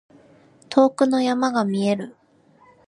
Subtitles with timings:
[0.69, 2.15] 遠くの山が見える。